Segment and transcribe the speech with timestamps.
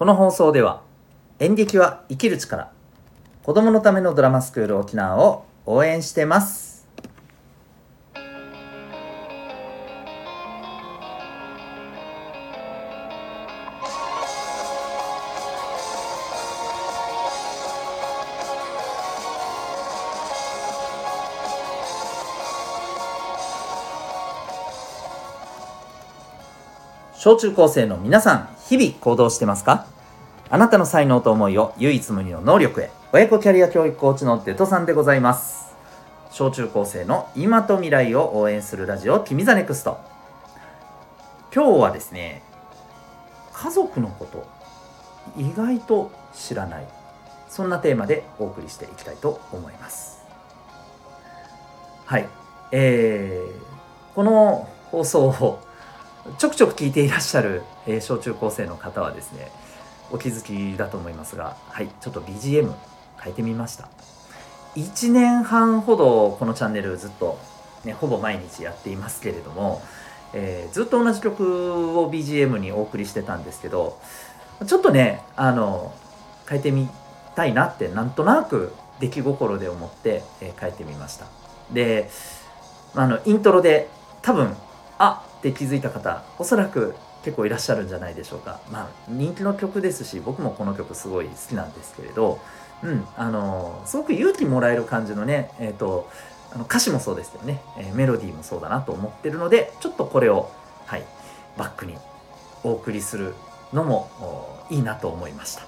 [0.00, 0.80] この放送では
[1.40, 2.72] 演劇は生きる力
[3.42, 6.88] 子供のためのドラマスクール沖縄を応援してます。
[27.18, 29.84] 小中高生の皆さん日々行動してますか？
[30.48, 32.92] あなたの才能と思いを唯一無二の能力へ。
[33.12, 35.74] 親子キャリア教育コーチのデトさんでございます。
[36.30, 39.98] 小中高生の今と未来を応援するラジオ君 the NEXT。
[41.52, 42.44] 今日はですね
[43.52, 44.46] 家族のこと
[45.36, 46.84] 意外と知らない。
[47.48, 50.22] そんなテーマでお送りしていきたいと思います。
[52.04, 52.28] はい。
[52.70, 55.58] えー、この放送を
[56.38, 59.50] ちょくちょく聞いていらっしゃる、えー、小中高生の方はですね
[60.10, 62.72] お気づきだと思いますがはいちょっと BGM
[63.22, 63.88] 変えてみました。
[64.76, 67.38] 1年半ほどこのチャンネルずっと、
[67.84, 69.82] ね、ほぼ毎日やっていますけれども、
[70.32, 73.98] えー、ずっと同じ曲を BGM にお送りしてたんですけど
[74.66, 75.92] ちょっとねあの
[76.48, 76.88] 変えてみ
[77.34, 81.26] たいなってなんとなく出来心で思って、えー、変えてみました。
[81.72, 82.10] で
[82.94, 83.88] あのイントロで
[84.22, 84.54] 多分
[84.98, 88.60] あって気づいた方おそらく結構いらっしゃるんじゃないでしょうか。
[88.70, 92.40] まあ人気の曲ですし僕もこの曲すごい好きなんですけれど
[92.82, 96.08] うんあのすごく勇気もらえる感じのねえっ、ー、と
[96.52, 100.50] あの歌詞もそうですよね、えー、メロディーもそうだなと思ってるのでちょっとこれを
[100.86, 101.04] はい
[101.56, 101.96] バックに
[102.64, 103.34] お送りする
[103.72, 104.10] のも
[104.70, 105.62] いいなと思いました。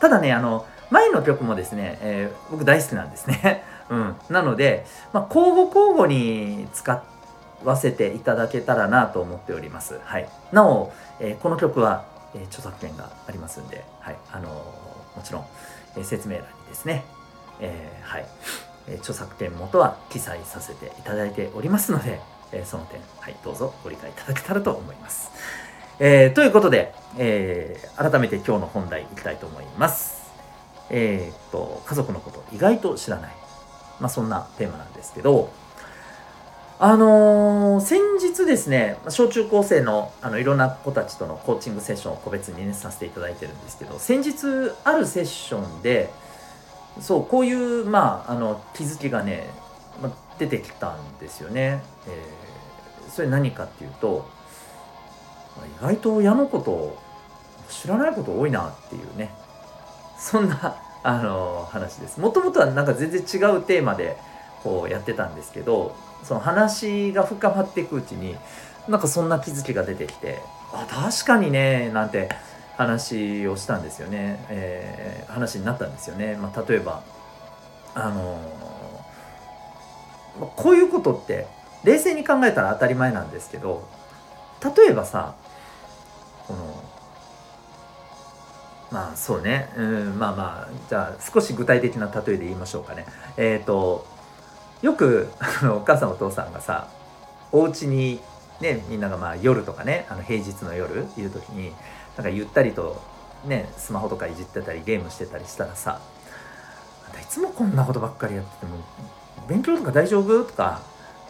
[0.00, 3.64] ただねあの前の曲もですね、えー、僕大好きなんですね。
[3.90, 7.17] うん、なので、まあ、交互交互に使って
[7.64, 10.00] わせていただけたらなと思っております。
[10.04, 15.46] はい、なお、えー、この曲は、えー、著作権がありますんで、はいあのー、もちろん、
[15.96, 17.04] え説明欄にですね、
[17.60, 18.26] えはい
[18.86, 22.20] え著作権元は記載させていただいておりますので、
[22.52, 25.30] えその点、はい、どうぞご理解いただけたらと思います。
[25.98, 30.30] えということで、え改めて今日の本題いきたいと思います。
[30.90, 33.32] えっと家族のこと意外と知らない、
[34.00, 35.50] まあ、そんなテーマなんですけど、
[36.80, 46.08] あのー、先日ですね、小中高生のあのいろんな子たちとのコーチングセッションを個別にねさせていただいてるんですけど、先日あるセッションで、
[47.00, 49.50] そう、こういう、まあ、あの気づきがね、
[50.00, 51.82] ま出てきたんですよね。
[52.06, 54.28] えー、それ何かっていうと、
[55.80, 56.98] 意外と親のことを
[57.68, 59.34] 知らないこと多いなっていうね、
[60.16, 62.20] そんな、あのー、話です。
[62.20, 64.16] もともとはなんか全然違うテーマで
[64.62, 68.36] こうやってたんですけど、その話が深まっていくうちに
[68.88, 70.40] なんかそんな気づきが出てきて
[70.72, 72.28] あ確かにねなんて
[72.76, 77.02] 話をしたんですよね、えー、話になったんですよね、まあ、例えば
[77.94, 81.46] あのー、こういうことって
[81.84, 83.88] 冷静に考えたら当たり前なんですけど
[84.76, 85.34] 例えばさ
[86.46, 86.84] この
[88.90, 93.04] まあそうね、うん、まあまあじゃあ少し具体的な例えで言いましょうかね。
[93.36, 94.06] えっ、ー、と
[94.82, 96.88] よくあのお母さんお父さんがさ
[97.52, 98.20] お家に
[98.60, 101.72] ねみんながまあ夜とかねあの平日の夜いる時に
[102.16, 103.00] なんかゆったりと
[103.44, 106.00] ねスマホとかいじってたりゲームしてたりしたらさ
[107.20, 108.78] いつもこんなことばっかりやってても
[109.48, 110.82] 勉強とか大丈夫とか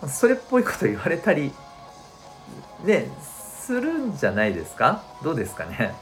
[0.07, 1.53] それっぽいこと言われたり
[2.85, 3.11] ね
[3.67, 5.03] するんじゃないですか？
[5.23, 5.95] どうですかね？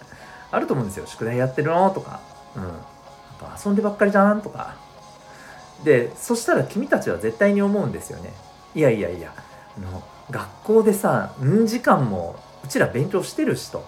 [0.53, 1.07] あると思うんですよ。
[1.07, 1.91] 宿題やってるの？
[1.91, 2.21] とか。
[2.55, 2.63] うん。
[3.65, 4.41] 遊んでばっかりじゃん？
[4.41, 4.77] とか。
[5.85, 8.33] でそしたら君たちは絶対に思うんですよね。
[8.75, 13.85] いやいやいやあの学校でさうん時間もうちら勉強してるしと。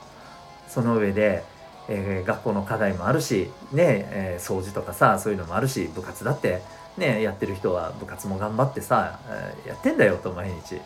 [0.68, 1.44] その上で、
[1.88, 6.60] えー、学校の課題もあるしね、えー、掃除とかさそういうのもあるし部活だって
[6.98, 10.80] ねやってる人は部活も頑張ってさ、えー、やってんだよと毎日。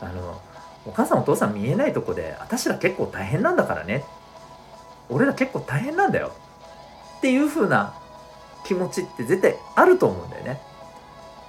[0.00, 0.40] あの
[0.84, 4.04] お母さんお父さん見えないとこで私ら結構大変なんだからね。
[5.08, 6.32] 俺ら結構大変なんだよ。
[7.18, 7.94] っていう風な
[8.66, 10.60] 気持ちって絶対あると思うんだよね。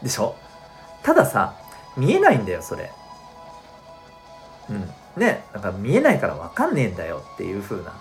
[0.04, 0.36] でしょ？
[1.04, 1.56] たださ、
[1.96, 2.92] 見えないんだよ、それ。
[4.70, 4.90] うん。
[5.16, 7.94] ね、だか見えないから分かんねえんだよっていう風な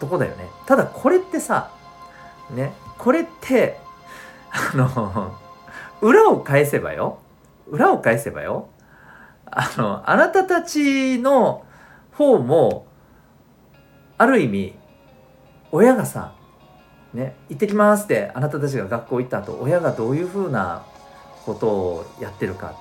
[0.00, 0.48] とこだよね。
[0.66, 1.70] ただこれってさ、
[2.50, 3.78] ね、これって、
[4.50, 5.36] あの、
[6.00, 7.18] 裏を返せばよ。
[7.66, 8.70] 裏を返せばよ。
[9.50, 11.66] あの、あなたたちの
[12.12, 12.86] 方も、
[14.16, 14.74] ある意味、
[15.70, 16.32] 親がさ、
[17.14, 20.84] ね、行ってきますってあなたたちが学校行った後親がどういうふうな
[21.44, 22.74] ことをやってるか。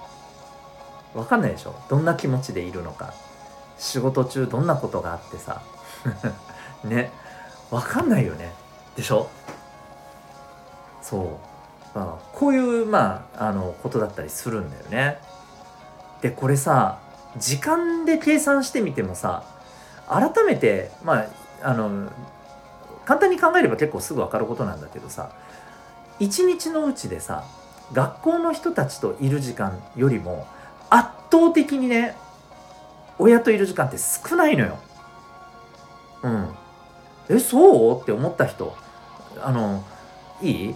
[1.13, 1.75] 分かんないでしょ。
[1.89, 3.13] どんな気持ちでいるのか。
[3.77, 5.61] 仕事中どんなことがあってさ。
[6.83, 7.11] ね。
[7.71, 8.53] 分かんないよね。
[8.95, 9.29] でしょ。
[11.01, 11.27] そう。
[11.97, 15.19] まあこういうまああのことだったりするんだよね。
[16.21, 16.99] でこれさ
[17.37, 19.43] 時間で計算してみてもさ
[20.07, 21.25] 改めてまあ
[21.63, 22.11] あの
[23.07, 25.31] 簡単に考えれば結構すぐ分かることなんだけどさ
[26.19, 27.45] 一日のうちでさ
[27.93, 30.45] 学校の人たちといる時間よりも
[30.89, 32.17] 圧倒的にね
[33.17, 34.77] 親といる時間って少ないのよ。
[36.21, 36.49] うん。
[37.29, 38.01] え、そう？
[38.01, 38.75] って思った人。
[39.41, 39.83] あの、
[40.39, 40.75] いい？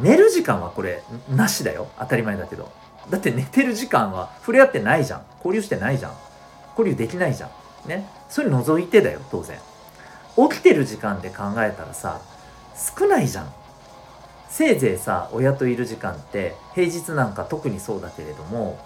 [0.00, 1.88] 寝る時間はこれ、なしだよ。
[1.98, 2.72] 当たり前だけど。
[3.10, 5.22] だって寝てる時間は触れ合ってないじゃん。
[5.36, 6.12] 交流してないじゃん。
[6.78, 7.50] 交流できないじゃ
[7.84, 7.88] ん。
[7.88, 8.08] ね？
[8.30, 9.58] それ除いてだよ、当然。
[10.36, 12.20] 起きてる時間で考えたらさ、
[12.98, 13.52] 少ないじゃん。
[14.48, 18.78] せいぜいさ、親といる時間って、平日なんか特にそうだけれども、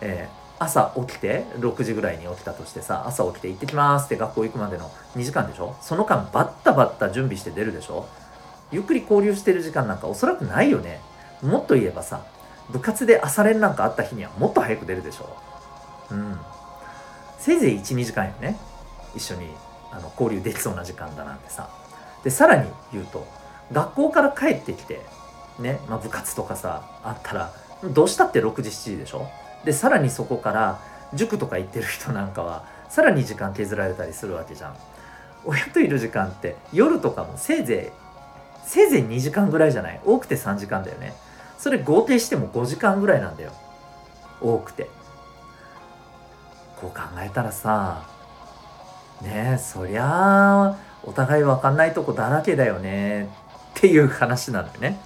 [0.00, 5.76] えー朝起きて6時ぐらいに起きたとしてさ朝起きて行ってきますって学校行くまでの2時間でしょ？
[5.82, 8.06] その間バッタバッタ準備して出るでしょ？
[8.72, 11.02] ゆっくり交流してる時間なんかおそらくないよね。
[11.42, 12.24] もっと言えばさ
[12.70, 15.28] 部活で朝練なんかあった日にはもっと早く出るでしょ？
[16.10, 16.38] うん。
[17.38, 18.56] せいぜい12時間よね。
[19.14, 19.50] 一緒に
[19.92, 21.68] あの交流できそうな時間だなんてさ。
[22.24, 23.26] でさらに言うと
[23.72, 25.00] 学校から帰ってきて
[25.58, 27.52] ね、まあ、部活とかさあったら
[27.84, 29.26] どうしたって6時7時でしょ？
[29.64, 30.80] でさらにそこから
[31.14, 34.76] 塾とか行ってる人なんかはさらに時間削られたりするわけじゃん。
[35.44, 40.00] 親といる時間って夜とかもせいぜいせいぜい2時間ぐらいじゃない？
[40.04, 41.14] 多くて3時間だよね。
[41.58, 43.52] それ合計しても5時間ぐらいなんだよ。
[44.40, 44.90] 多くて。
[46.80, 48.02] こう考えたらさ
[49.22, 53.28] ねそりゃあお互い分かんないとこだらけだよねっ
[53.74, 54.98] ていう話なんだよね。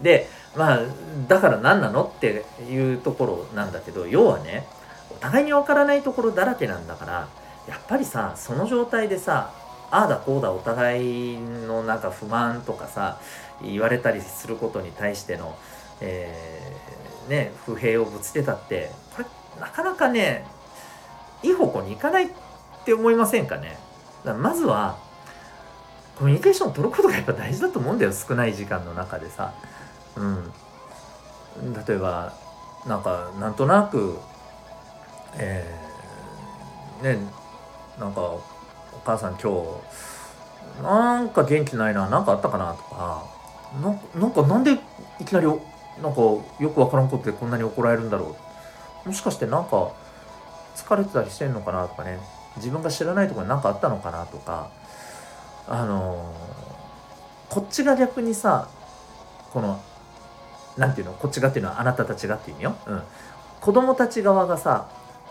[0.00, 0.80] でまあ
[1.28, 4.66] だから何なのっていうところなんだけど要はね
[5.10, 7.28] お互いに分からないところだらけなんだから
[7.68, 9.52] やっぱりさその状態でさ
[9.90, 13.20] ああだこうだお互いのなんか不満とかさ
[13.62, 15.56] 言われたりすることに対しての、
[16.00, 19.28] えー、ね、不平をぶつけたってこれ
[19.60, 20.46] なかなかね
[21.42, 22.30] いい方向に行かない
[22.90, 23.78] って思いませんかね？
[24.24, 24.98] だからまずは
[26.18, 29.52] コミュニケーションを取ることがやっぱ大事だと思うんだよ少ない時間の中でさ。
[30.16, 30.52] うん、
[31.86, 32.32] 例えば
[32.86, 34.18] なんかなんとなく
[35.36, 37.18] えー、ね
[37.98, 38.42] なんかお
[39.04, 39.52] 母さん今
[40.78, 43.24] 日なんか元気ないな何かあったかなとか
[43.80, 44.72] ななんかなんで
[45.20, 45.56] いきなりなん
[46.14, 46.42] かよ
[46.74, 48.36] くわからんことでこんなに怒られるんだろ
[49.04, 49.08] う。
[49.08, 49.92] もしかしてなんか
[50.74, 52.18] 疲れてたりしてんのかなとかね。
[52.60, 54.70] 自分が知らないところに何かあったのかなとか
[55.66, 58.68] あのー、こっちが逆にさ
[59.52, 59.80] この
[60.76, 63.02] 何ていうのこっちがっていうのはあなたたちがっていう意味よ、うん、
[63.60, 64.88] 子供たち側がさ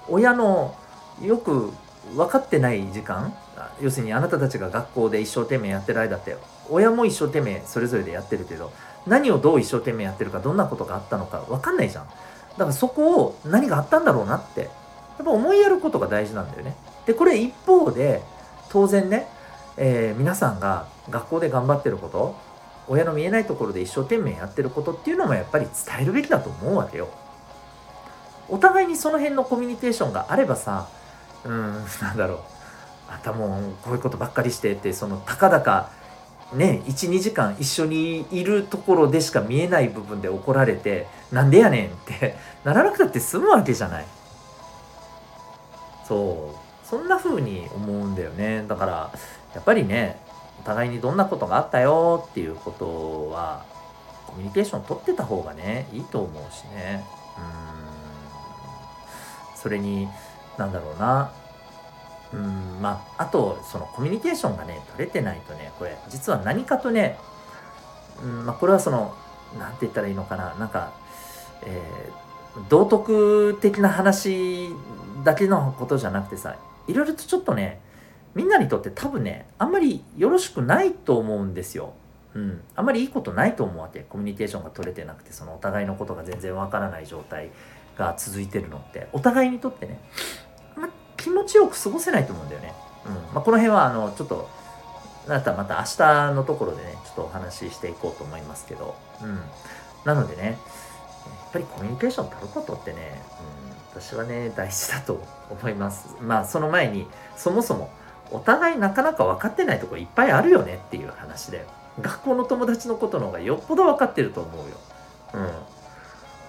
[0.07, 0.75] 親の
[1.21, 1.71] よく
[2.15, 3.33] 分かってない時間
[3.81, 6.35] 要するにあなたたちが学校で一生懸命やってる間って
[6.69, 8.71] 親も一生懸命それぞれでやってるけど
[9.07, 12.05] 何をどう一生懸命やってるかどんなことがあったのか分かんないじゃん。
[12.05, 12.11] だ
[12.65, 16.75] からそこを何があったんだろうなってやっぱ思いやることが大事なんだよね。
[17.05, 18.21] でこれ一方で
[18.69, 19.27] 当然ね、
[19.77, 22.35] えー、皆さんが学校で頑張ってること
[22.87, 27.07] 親の見えないところで一生懸命やってることっていうのもやっぱり伝えるべきだと思うわけよ。
[28.49, 30.87] お互いにその辺のコミュニケーションがあればさ、
[31.45, 32.39] うん、 なんだろう。
[33.11, 35.89] あんたもこういうことばっかりしてって、そのたかだか
[36.53, 44.05] ね、1、2時間一緒にいるところでしか見えない部分で怒られて、なんでやねんってならなくたって済むわけじゃない。
[46.07, 46.68] そう。
[46.89, 48.65] そんな風に思うんだよね。
[48.67, 49.11] だから、
[49.53, 50.19] やっぱりね、
[50.59, 53.63] お互いにどんなことがあったよっていうことは
[54.27, 57.03] コミュニケーション取ってた方がねいいと思うしね。
[57.37, 57.41] う
[59.55, 59.57] ん。
[59.57, 60.07] それに
[60.57, 61.31] なんだろうな。
[62.31, 67.17] うんまああとそのコミュニケーションがね取れてないとねこれ実は何かとね
[68.21, 69.15] うんまあこれはその
[69.57, 70.53] 何て言ったらいいのかな。
[70.55, 70.91] なんか
[71.61, 74.69] えー、道徳的な話
[75.23, 76.55] だけのことじゃなくてさ
[76.89, 77.79] いろいろとちょっとね
[78.35, 81.93] みんなにとって多分ねあんまりよろしくないと思うんですよ。
[82.35, 84.01] うん、あんまりいいことないと思うわけ。
[84.01, 87.49] コミュニケーションが取れてなくてそのお互いのことが全然わからない状態
[87.97, 89.07] が続いてるのって。
[89.13, 89.99] お互いにとってね、
[90.77, 92.73] ま気持ちよく過ごせないと思うんだよね。
[93.05, 93.13] うん。
[93.33, 94.49] まあ、この辺はあのちょっと
[95.29, 99.39] なたらまた明日のところでねちょっとお話ししていこうと思いますけど、うん、
[100.05, 100.57] なのでねやっ
[101.53, 103.21] ぱりコミュニケーション取ることってね、
[103.65, 103.68] うん、
[103.99, 106.15] 私はね大事だと思います。
[106.21, 107.91] まあその前にそもそも
[108.31, 111.65] お互いなかなか分かってないとこいっぱいあるよねっていう話だよ。
[112.01, 114.77] 学校の友達のことの方がよっぽど分かってると思うよ。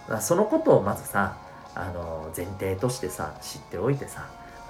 [0.08, 0.20] うん。
[0.20, 1.36] そのことをまずさ
[1.74, 4.28] あの前提としてさ知っておいてさ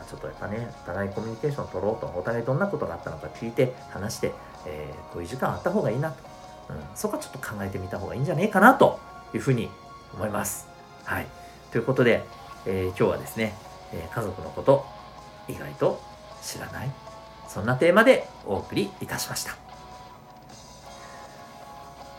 [0.08, 4.32] ちょっとやっぱねお互いコミュニケーション取ろうとお互いどんなことがあったのか聞いて話して、
[4.66, 6.16] えー、こういう時間あった方がいいなと、
[6.70, 9.00] うん、そこはちょっと考えてみた方がいいんじゃねえかなと
[9.34, 9.70] いうふうに
[10.14, 10.68] 思います。
[11.04, 11.26] はい。
[11.70, 12.24] ということで、
[12.66, 13.54] えー、今日はですね、
[13.92, 14.86] え、家族のこと
[15.48, 16.00] 意外と
[16.42, 16.90] 知らない
[17.48, 19.56] そんなテーマでお送りいたしました。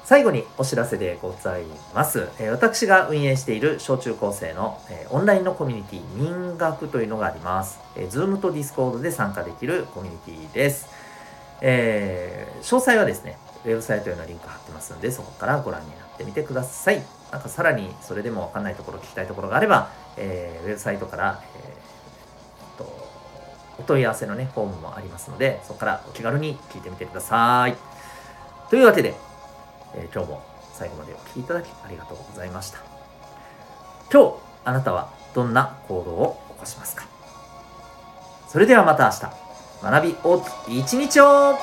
[0.04, 1.64] 最後にお知らせでござい
[1.96, 2.28] ます。
[2.38, 7.80] え、私が運営している小中高生の、え、オンラインのコミュニティ民学というのがあります。
[7.96, 10.90] えー、Zoom と Discord で参加できるコミュニティです。
[11.62, 17.02] えー、詳細はですね、ウェブサイトへのリンク貼ってますんで、そこからご覧になってみてください。
[17.32, 22.84] なんかさらにそれでもわかんないところ、聞きたいところがあれば、えー、ウェブサイトから、えー、と
[23.80, 27.76] お問い合わせのね、フォームもありますので、そこからお気軽に聞いてみてください。
[28.70, 29.16] というわけで、
[29.96, 32.80] えー、今日も最後までお聴きいただきありがとうございました。
[34.12, 34.36] 今日、
[34.66, 37.06] あなたはどんな行動を起こしますか？
[38.50, 39.30] それではまた明
[39.82, 41.58] 日、学び大きい一日を